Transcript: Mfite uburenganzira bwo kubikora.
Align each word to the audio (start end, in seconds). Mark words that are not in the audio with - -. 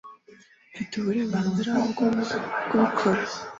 Mfite 0.71 0.93
uburenganzira 0.97 1.71
bwo 1.73 2.07
kubikora. 2.67 3.21